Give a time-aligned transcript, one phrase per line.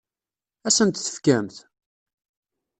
[0.67, 1.57] Ad asen-t-tefkemt?